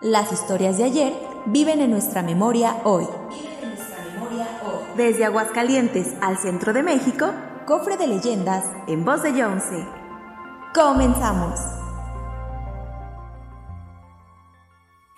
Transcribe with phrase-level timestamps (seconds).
[0.00, 1.12] Las historias de ayer
[1.44, 3.04] viven en nuestra memoria hoy.
[4.96, 7.26] Desde Aguascalientes al centro de México,
[7.66, 9.84] cofre de leyendas en voz de Jonce.
[10.74, 11.60] Comenzamos.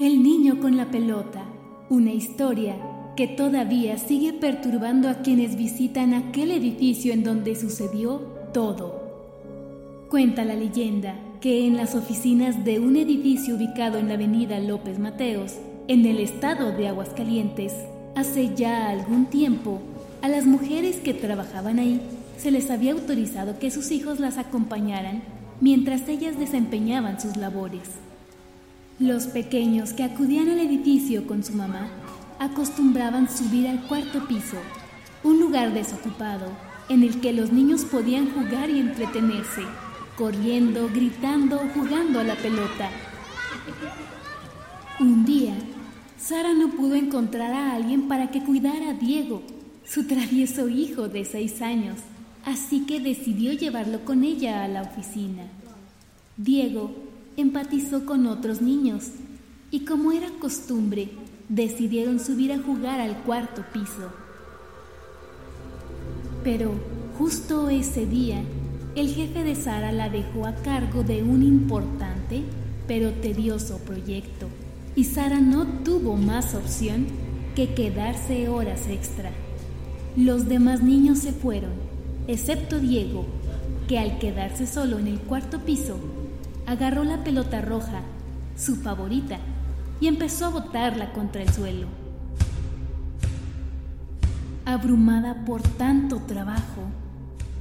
[0.01, 1.45] El niño con la pelota,
[1.89, 2.75] una historia
[3.17, 8.19] que todavía sigue perturbando a quienes visitan aquel edificio en donde sucedió
[8.53, 9.02] todo.
[10.13, 14.99] Cuenta la leyenda que en las oficinas de un edificio ubicado en la avenida López
[14.99, 15.55] Mateos,
[15.89, 17.73] en el estado de Aguascalientes,
[18.15, 19.81] hace ya algún tiempo,
[20.21, 21.99] a las mujeres que trabajaban ahí
[22.37, 25.23] se les había autorizado que sus hijos las acompañaran
[25.63, 27.89] mientras ellas desempeñaban sus labores.
[28.99, 31.89] Los pequeños que acudían al edificio con su mamá
[32.39, 34.59] acostumbraban subir al cuarto piso,
[35.25, 36.49] un lugar desocupado
[36.91, 39.63] en el que los niños podían jugar y entretenerse
[40.17, 42.91] corriendo, gritando jugando a la pelota.
[45.01, 45.55] Un día,
[46.19, 49.43] Sara no pudo encontrar a alguien para que cuidara a Diego,
[49.85, 51.99] su travieso hijo de seis años,
[52.45, 55.45] así que decidió llevarlo con ella a la oficina.
[56.37, 56.95] Diego
[57.37, 59.09] empatizó con otros niños
[59.71, 61.11] y como era costumbre,
[61.49, 64.13] decidieron subir a jugar al cuarto piso.
[66.45, 66.73] Pero
[67.19, 68.43] justo ese día,
[68.95, 72.43] el jefe de Sara la dejó a cargo de un importante
[72.87, 74.49] pero tedioso proyecto
[74.95, 77.07] y Sara no tuvo más opción
[77.55, 79.31] que quedarse horas extra.
[80.17, 81.73] Los demás niños se fueron,
[82.27, 83.25] excepto Diego,
[83.89, 85.97] que al quedarse solo en el cuarto piso,
[86.67, 88.03] agarró la pelota roja,
[88.57, 89.39] su favorita,
[90.01, 91.87] y empezó a botarla contra el suelo.
[94.65, 96.83] Abrumada por tanto trabajo,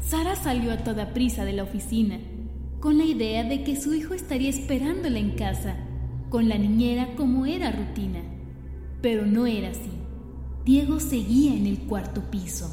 [0.01, 2.19] Sara salió a toda prisa de la oficina,
[2.79, 5.75] con la idea de que su hijo estaría esperándola en casa,
[6.29, 8.19] con la niñera como era rutina.
[9.01, 9.91] Pero no era así.
[10.65, 12.69] Diego seguía en el cuarto piso.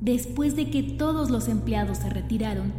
[0.00, 2.72] Después de que todos los empleados se retiraron,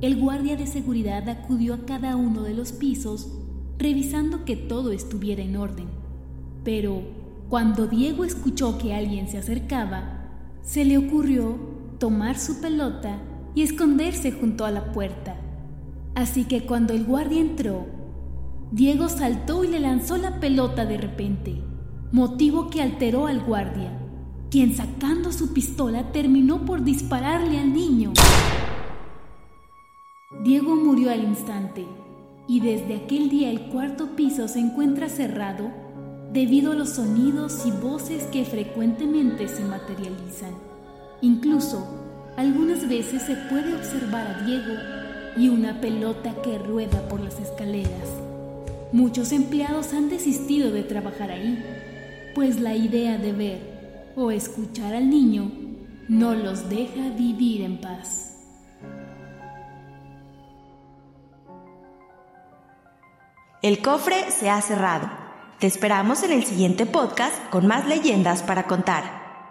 [0.00, 3.28] el guardia de seguridad acudió a cada uno de los pisos,
[3.78, 5.88] revisando que todo estuviera en orden.
[6.64, 7.02] Pero
[7.48, 10.28] cuando Diego escuchó que alguien se acercaba,
[10.62, 11.58] se le ocurrió
[12.00, 13.18] tomar su pelota
[13.54, 15.36] y esconderse junto a la puerta.
[16.14, 17.86] Así que cuando el guardia entró,
[18.72, 21.62] Diego saltó y le lanzó la pelota de repente,
[22.10, 23.92] motivo que alteró al guardia,
[24.50, 28.14] quien sacando su pistola terminó por dispararle al niño.
[30.42, 31.86] Diego murió al instante
[32.48, 35.70] y desde aquel día el cuarto piso se encuentra cerrado
[36.32, 40.69] debido a los sonidos y voces que frecuentemente se materializan.
[41.22, 41.86] Incluso,
[42.36, 44.74] algunas veces se puede observar a Diego
[45.36, 48.08] y una pelota que rueda por las escaleras.
[48.92, 51.62] Muchos empleados han desistido de trabajar ahí,
[52.34, 55.50] pues la idea de ver o escuchar al niño
[56.08, 58.30] no los deja vivir en paz.
[63.62, 65.10] El cofre se ha cerrado.
[65.58, 69.19] Te esperamos en el siguiente podcast con más leyendas para contar.